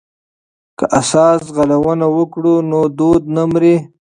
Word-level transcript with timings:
که 0.77 0.85
اس 0.99 1.11
ځغلونه 1.45 2.07
وکړو 2.17 2.55
نو 2.69 2.79
دود 2.97 3.23
نه 3.35 3.43
مري. 3.51 3.75